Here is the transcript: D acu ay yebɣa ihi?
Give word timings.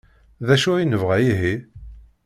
D 0.45 0.47
acu 0.55 0.71
ay 0.73 0.85
yebɣa 0.91 1.17
ihi? 1.31 1.55